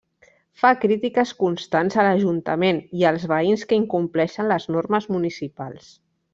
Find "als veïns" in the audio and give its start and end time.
3.11-3.69